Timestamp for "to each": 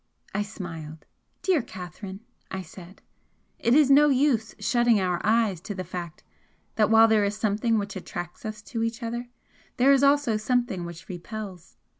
8.63-9.03